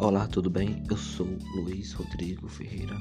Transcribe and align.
Olá, 0.00 0.28
tudo 0.28 0.48
bem? 0.48 0.80
Eu 0.88 0.96
sou 0.96 1.26
Luiz 1.56 1.92
Rodrigo 1.92 2.48
Ferreira. 2.48 2.96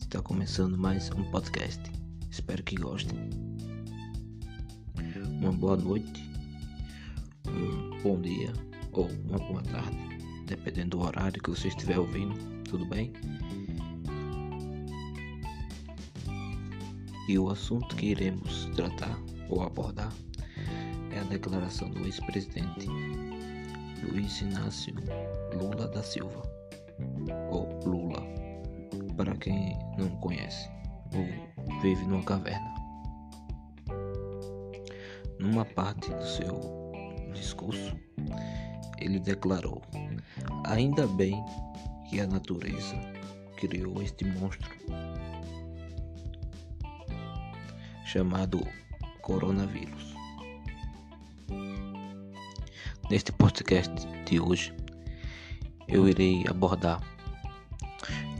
Está 0.00 0.22
começando 0.22 0.78
mais 0.78 1.10
um 1.10 1.22
podcast. 1.24 1.78
Espero 2.30 2.62
que 2.62 2.74
gostem. 2.76 3.18
Uma 5.42 5.52
boa 5.52 5.76
noite, 5.76 6.26
um 7.46 8.02
bom 8.02 8.18
dia 8.18 8.50
ou 8.92 9.10
uma 9.28 9.36
boa 9.36 9.62
tarde, 9.62 9.98
dependendo 10.46 10.96
do 10.96 11.02
horário 11.02 11.42
que 11.42 11.50
você 11.50 11.68
estiver 11.68 11.98
ouvindo. 11.98 12.34
Tudo 12.64 12.86
bem? 12.86 13.12
E 17.28 17.38
o 17.38 17.50
assunto 17.50 17.94
que 17.94 18.06
iremos 18.06 18.70
tratar 18.74 19.20
ou 19.50 19.62
abordar 19.62 20.14
é 21.10 21.20
a 21.20 21.24
declaração 21.24 21.90
do 21.90 22.06
ex-presidente 22.06 22.88
Luiz 24.10 24.40
Inácio 24.40 24.94
Lula 25.54 25.88
da 25.88 26.02
Silva, 26.02 26.42
ou 27.50 27.80
Lula, 27.84 28.22
para 29.16 29.34
quem 29.36 29.78
não 29.96 30.08
conhece 30.16 30.68
ou 31.14 31.80
vive 31.80 32.04
numa 32.06 32.22
caverna. 32.22 32.74
Numa 35.38 35.64
parte 35.64 36.10
do 36.10 36.26
seu 36.26 36.92
discurso, 37.32 37.96
ele 38.98 39.18
declarou: 39.20 39.82
Ainda 40.64 41.06
bem 41.06 41.42
que 42.08 42.20
a 42.20 42.26
natureza 42.26 42.96
criou 43.56 44.02
este 44.02 44.24
monstro 44.24 44.70
chamado 48.04 48.60
coronavírus. 49.22 50.14
Neste 53.10 53.32
podcast 53.32 53.92
de 54.24 54.40
hoje, 54.40 54.74
eu 55.88 56.08
irei 56.08 56.44
abordar, 56.48 57.00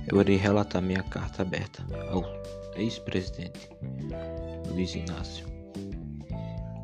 eu 0.07 0.21
irei 0.21 0.37
relatar 0.37 0.83
minha 0.83 1.03
carta 1.03 1.43
aberta 1.43 1.85
ao 2.11 2.25
ex-presidente 2.77 3.69
Luiz 4.69 4.95
Inácio. 4.95 5.47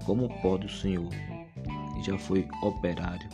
Como 0.05 0.29
pode 0.41 0.67
o 0.67 0.71
senhor, 0.71 1.09
que 1.95 2.03
já 2.03 2.19
foi 2.19 2.49
operário, 2.63 3.29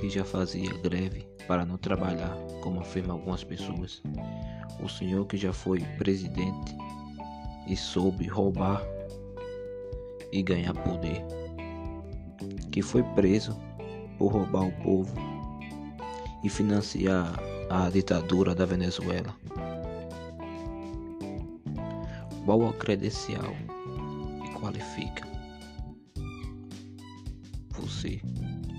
que 0.00 0.08
já 0.10 0.24
fazia 0.24 0.72
greve 0.78 1.26
para 1.46 1.64
não 1.64 1.78
trabalhar, 1.78 2.36
como 2.62 2.80
afirmam 2.80 3.16
algumas 3.16 3.42
pessoas, 3.42 4.02
o 4.82 4.88
senhor 4.88 5.26
que 5.26 5.36
já 5.36 5.52
foi 5.52 5.80
presidente 5.96 6.76
e 7.66 7.76
soube 7.76 8.26
roubar 8.26 8.82
e 10.30 10.42
ganhar 10.42 10.74
poder 10.74 11.24
que 12.70 12.82
foi 12.82 13.02
preso 13.02 13.58
por 14.18 14.32
roubar 14.32 14.66
o 14.66 14.72
povo 14.82 15.27
e 16.42 16.48
financiar 16.48 17.38
a 17.70 17.90
ditadura 17.90 18.54
da 18.54 18.64
Venezuela. 18.64 19.34
Qual 22.44 22.66
a 22.66 22.72
credencial 22.72 23.54
que 24.42 24.50
qualifica 24.60 25.26
você, 27.70 28.20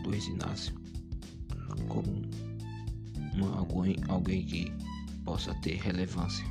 Luiz 0.04 0.28
Inácio, 0.28 0.74
como 1.88 2.22
uma, 3.36 3.58
alguém, 3.60 3.96
alguém 4.08 4.46
que 4.46 4.74
possa 5.24 5.54
ter 5.62 5.76
relevância? 5.76 6.46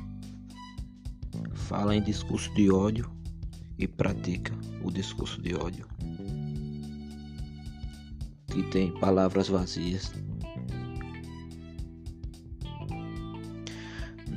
Fala 1.53 1.95
em 1.95 2.01
discurso 2.01 2.53
de 2.53 2.71
ódio 2.71 3.11
e 3.77 3.87
pratica 3.87 4.53
o 4.83 4.89
discurso 4.89 5.41
de 5.41 5.55
ódio 5.55 5.85
que 8.49 8.63
tem 8.63 8.91
palavras 8.99 9.47
vazias. 9.47 10.11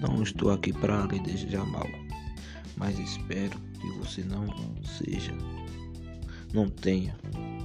Não 0.02 0.22
estou 0.22 0.50
aqui 0.50 0.72
para 0.72 1.06
lhe 1.06 1.20
desejar 1.20 1.64
mal, 1.64 1.86
mas 2.76 2.98
espero 2.98 3.56
que 3.80 3.88
você 3.98 4.22
não 4.24 4.46
seja, 4.82 5.32
não 6.52 6.68
tenha 6.68 7.16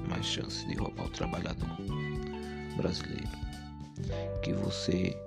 mais 0.08 0.26
chance 0.26 0.66
de 0.68 0.76
roubar 0.76 1.08
o 1.08 1.10
trabalhador 1.10 1.68
brasileiro. 2.78 3.28
Que 4.44 4.54
você 4.54 5.18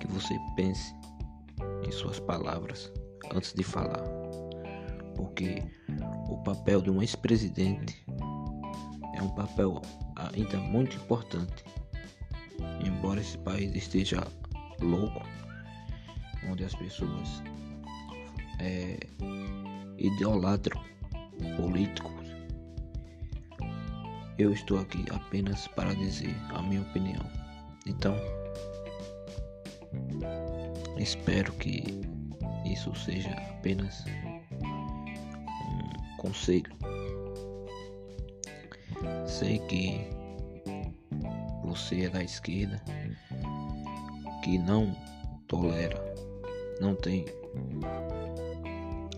que 0.00 0.06
você 0.08 0.36
pense 0.56 0.92
em 1.86 1.92
suas 1.92 2.18
palavras 2.18 2.90
antes 3.32 3.52
de 3.52 3.62
falar 3.62 4.02
porque 5.16 5.62
o 6.28 6.36
papel 6.38 6.82
de 6.82 6.90
um 6.90 7.00
ex-presidente 7.00 8.04
é 9.14 9.22
um 9.22 9.30
papel 9.30 9.80
ainda 10.34 10.58
muito 10.58 10.96
importante. 10.96 11.64
Embora 12.84 13.20
esse 13.20 13.36
país 13.38 13.74
esteja 13.74 14.26
louco, 14.80 15.22
onde 16.50 16.64
as 16.64 16.74
pessoas 16.74 17.42
é, 18.60 18.98
idolatram 19.98 20.80
políticos, 21.56 22.12
eu 24.38 24.52
estou 24.52 24.78
aqui 24.78 25.04
apenas 25.10 25.66
para 25.68 25.94
dizer 25.94 26.34
a 26.54 26.62
minha 26.62 26.82
opinião. 26.82 27.24
Então, 27.86 28.14
espero 30.98 31.52
que 31.54 31.84
isso 32.64 32.94
seja 32.94 33.30
apenas 33.30 34.04
conselho. 36.18 36.70
Sei 39.26 39.58
que 39.60 40.15
você 41.76 42.04
é 42.04 42.08
da 42.08 42.22
esquerda, 42.22 42.82
que 44.42 44.56
não 44.56 44.96
tolera, 45.46 46.02
não 46.80 46.94
tem, 46.94 47.26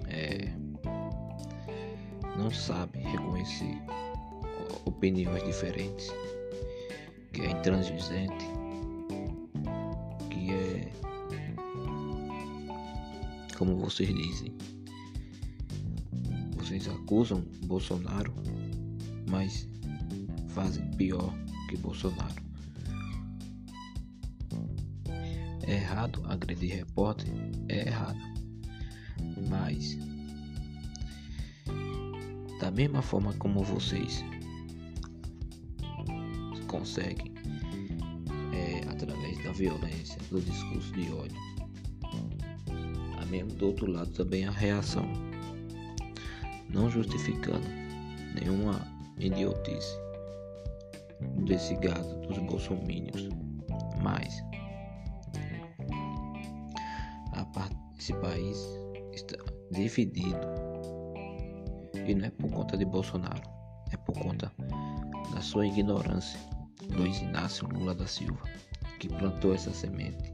é, 0.09 0.49
não 2.37 2.51
sabe 2.51 2.99
reconhecer 2.99 3.81
opiniões 4.85 5.45
diferentes, 5.45 6.13
que 7.33 7.43
é 7.43 7.53
intransigente, 7.53 8.45
que 10.29 10.51
é, 10.51 10.91
como 13.57 13.77
vocês 13.77 14.13
dizem, 14.13 14.53
vocês 16.57 16.89
acusam 16.89 17.41
Bolsonaro, 17.67 18.35
mas 19.31 19.69
fazem 20.49 20.85
pior 20.97 21.33
que 21.69 21.77
Bolsonaro. 21.77 22.48
É 25.69 25.75
errado 25.75 26.23
agredir 26.27 26.77
repórter? 26.77 27.29
É 27.69 27.87
errado. 27.89 28.19
Mas, 29.51 29.99
da 32.59 32.71
mesma 32.71 33.03
forma 33.03 33.35
como 33.35 33.63
vocês 33.63 34.25
conseguem, 36.69 37.35
é, 38.55 38.89
através 38.89 39.45
da 39.45 39.53
violência, 39.53 40.19
do 40.31 40.41
discurso 40.41 40.91
de 40.93 41.11
ódio, 41.13 41.37
a 43.21 43.27
mesmo 43.27 43.53
do 43.53 43.67
outro 43.67 43.91
lado 43.91 44.11
também 44.13 44.47
a 44.47 44.51
reação 44.51 45.05
não 46.71 46.91
justificando 46.91 47.67
nenhuma 48.35 48.81
idiotice 49.19 49.99
desse 51.45 51.75
gado 51.77 52.27
dos 52.27 52.39
bolsomínios, 52.39 53.29
mas 54.03 54.48
esse 57.99 58.13
país 58.15 58.57
está 59.13 59.37
dividido 59.71 60.39
e 62.07 62.15
não 62.15 62.27
é 62.27 62.31
por 62.31 62.51
conta 62.51 62.77
de 62.77 62.85
Bolsonaro, 62.85 63.43
é 63.93 63.97
por 63.97 64.19
conta 64.19 64.53
da 65.35 65.41
sua 65.41 65.67
ignorância, 65.67 66.39
Luiz 66.93 67.21
Inácio 67.21 67.69
Lula 67.69 67.95
da 67.95 68.07
Silva, 68.07 68.43
que 68.99 69.09
plantou 69.09 69.55
essa 69.55 69.73
semente 69.73 70.33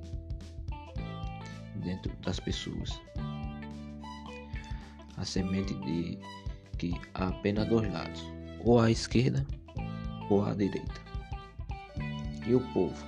dentro 1.77 2.15
das 2.23 2.39
pessoas 2.39 3.01
a 5.17 5.25
semente 5.25 5.75
de 5.75 6.19
que 6.79 6.93
há 7.15 7.29
apenas 7.29 7.69
dois 7.69 7.91
lados, 7.93 8.23
ou 8.65 8.81
à 8.81 8.91
esquerda 8.91 9.47
ou 10.29 10.45
à 10.45 10.55
direita. 10.55 11.01
E 12.47 12.55
o 12.55 12.61
povo, 12.73 13.05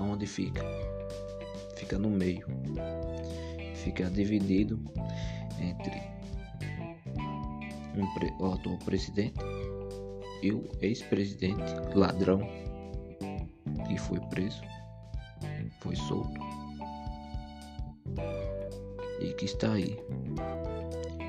onde 0.00 0.26
fica? 0.26 0.62
Fica 1.76 1.98
no 1.98 2.10
meio. 2.10 2.46
Fica 3.82 4.08
dividido 4.10 4.78
entre 5.60 6.02
um, 7.96 8.44
o 8.44 8.52
atual 8.52 8.78
presidente 8.78 9.38
e 10.42 10.52
o 10.52 10.68
ex-presidente 10.80 11.74
ladrão 11.94 12.40
que 13.86 13.98
foi 13.98 14.20
preso, 14.30 14.62
foi 15.80 15.96
solto 15.96 16.40
e 19.20 19.32
que 19.34 19.44
está 19.44 19.72
aí 19.72 19.96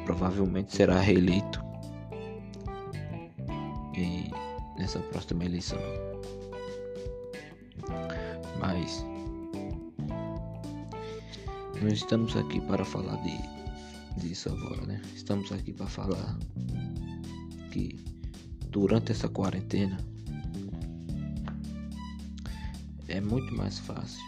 provavelmente 0.05 0.75
será 0.75 0.99
reeleito 0.99 1.63
nessa 4.77 4.99
próxima 4.99 5.45
eleição. 5.45 5.79
Mas 8.59 9.05
nós 11.83 11.93
estamos 11.93 12.33
aqui 12.37 12.61
para 12.61 12.85
falar 12.85 13.17
de, 13.17 13.37
disso 14.21 14.47
agora, 14.47 14.85
né? 14.85 15.01
Estamos 15.13 15.51
aqui 15.51 15.73
para 15.73 15.85
falar 15.85 16.39
que 17.71 17.99
durante 18.69 19.11
essa 19.11 19.27
quarentena 19.27 19.97
é 23.09 23.19
muito 23.19 23.53
mais 23.53 23.79
fácil 23.79 24.23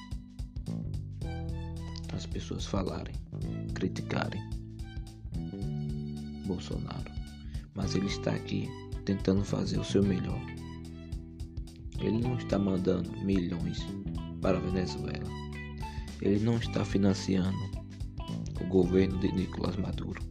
as 2.14 2.26
pessoas 2.26 2.66
falarem, 2.66 3.16
criticarem 3.74 4.42
Bolsonaro, 6.46 7.12
mas 7.74 7.96
ele 7.96 8.08
está 8.08 8.32
aqui 8.32 8.68
tentando 9.06 9.46
fazer 9.46 9.80
o 9.80 9.86
seu 9.86 10.04
melhor. 10.04 10.42
Ele 12.02 12.20
não 12.20 12.36
está 12.36 12.60
mandando 12.60 13.10
milhões 13.24 13.80
para 14.42 14.58
a 14.58 14.62
Venezuela. 14.62 15.45
Ele 16.22 16.44
não 16.44 16.58
está 16.58 16.84
financiando 16.84 17.58
o 18.62 18.66
governo 18.68 19.18
de 19.20 19.32
Nicolás 19.32 19.76
Maduro. 19.76 20.22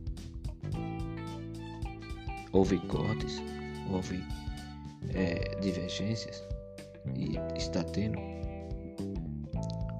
Houve 2.52 2.78
cortes, 2.86 3.42
houve 3.90 4.22
é, 5.12 5.58
divergências 5.60 6.42
e 7.16 7.36
está 7.56 7.82
tendo, 7.82 8.18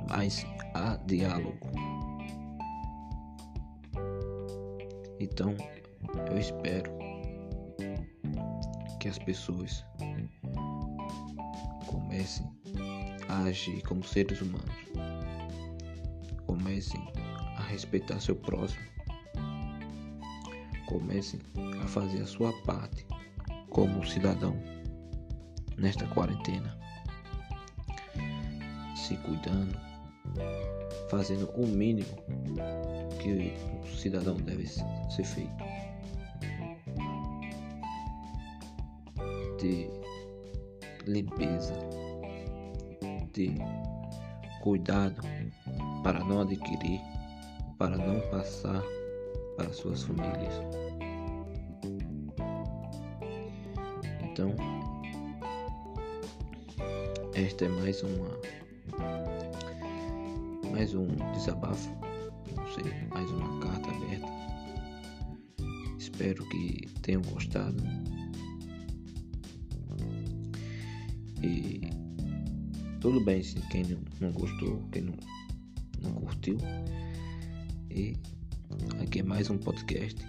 mas 0.09 0.47
há 0.75 0.97
diálogo. 1.07 1.71
Então, 5.21 5.55
eu 6.31 6.39
espero 6.39 6.93
que 9.01 9.09
as 9.09 9.19
pessoas 9.19 9.85
comecem 11.87 12.47
a 13.29 13.45
agir 13.45 13.83
como 13.83 14.05
seres 14.05 14.41
humanos, 14.41 14.75
comecem 16.55 17.05
a 17.57 17.63
respeitar 17.63 18.21
seu 18.21 18.37
próximo, 18.37 18.85
comecem 20.87 21.41
a 21.83 21.89
fazer 21.89 22.23
a 22.23 22.27
sua 22.27 22.53
parte 22.63 23.05
como 23.71 24.07
cidadão 24.07 24.57
nesta 25.77 26.07
quarentena, 26.07 26.79
se 28.95 29.17
cuidando, 29.17 29.77
fazendo 31.11 31.51
o 31.57 31.67
mínimo 31.67 32.17
que 33.21 33.53
o 33.83 33.97
cidadão 33.97 34.37
deve 34.37 34.69
ser 34.69 35.25
feito. 35.25 35.65
De 39.59 39.91
limpeza, 41.05 41.75
de 43.33 43.57
cuidado 44.63 45.21
para 46.05 46.23
não 46.23 46.43
adquirir, 46.43 47.01
para 47.79 47.97
não 47.97 48.21
passar 48.31 48.83
para 49.57 49.73
suas 49.73 50.03
famílias. 50.03 50.55
Então, 54.23 54.55
esta 57.35 57.65
é 57.65 57.69
mais 57.69 58.03
uma 58.03 58.39
mais 60.71 60.93
um 60.93 61.07
desabafo, 61.33 61.89
não 62.55 62.67
sei, 62.75 62.93
mais 63.09 63.31
uma 63.31 63.61
carta 63.61 63.89
aberta. 63.91 64.27
Espero 65.99 66.47
que 66.49 66.87
tenham 67.01 67.23
gostado. 67.23 67.83
E 71.43 71.81
tudo 73.01 73.21
bem 73.21 73.43
se 73.43 73.55
quem 73.69 73.85
não, 74.21 74.33
gostou, 74.33 74.83
quem 74.91 75.03
não, 75.03 75.15
não 76.05 76.13
curtiu. 76.13 76.59
E 77.91 78.17
aqui 79.01 79.21
é 79.21 79.23
mais 79.23 79.51
um 79.51 79.59
podcast. 79.59 80.21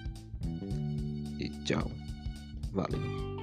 E 1.40 1.50
tchau. 1.64 1.90
Valeu. 2.74 3.35